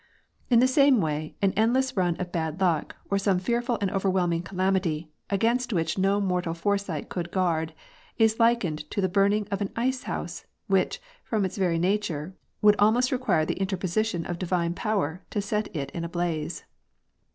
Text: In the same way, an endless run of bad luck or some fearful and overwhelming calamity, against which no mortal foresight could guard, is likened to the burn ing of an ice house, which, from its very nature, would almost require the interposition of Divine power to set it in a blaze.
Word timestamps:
In 0.49 0.57
the 0.57 0.67
same 0.67 0.99
way, 0.99 1.35
an 1.43 1.53
endless 1.55 1.95
run 1.95 2.15
of 2.15 2.31
bad 2.31 2.59
luck 2.59 2.95
or 3.11 3.19
some 3.19 3.37
fearful 3.37 3.77
and 3.81 3.91
overwhelming 3.91 4.41
calamity, 4.41 5.11
against 5.29 5.73
which 5.73 5.95
no 5.99 6.19
mortal 6.19 6.55
foresight 6.55 7.07
could 7.07 7.29
guard, 7.29 7.75
is 8.17 8.39
likened 8.39 8.89
to 8.89 8.99
the 8.99 9.07
burn 9.07 9.31
ing 9.33 9.47
of 9.51 9.61
an 9.61 9.69
ice 9.75 10.01
house, 10.09 10.47
which, 10.65 10.99
from 11.23 11.45
its 11.45 11.57
very 11.57 11.77
nature, 11.77 12.35
would 12.63 12.77
almost 12.79 13.11
require 13.11 13.45
the 13.45 13.59
interposition 13.61 14.25
of 14.25 14.39
Divine 14.39 14.73
power 14.73 15.21
to 15.29 15.39
set 15.39 15.67
it 15.75 15.91
in 15.91 16.03
a 16.03 16.09
blaze. 16.09 16.63